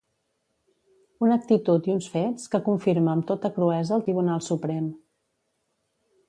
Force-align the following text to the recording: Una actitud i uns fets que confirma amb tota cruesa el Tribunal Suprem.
Una 1.25 1.35
actitud 1.41 1.89
i 1.89 1.93
uns 1.95 2.07
fets 2.13 2.49
que 2.55 2.61
confirma 2.71 3.13
amb 3.13 3.29
tota 3.33 3.53
cruesa 3.59 3.95
el 3.99 4.07
Tribunal 4.09 4.43
Suprem. 4.49 4.89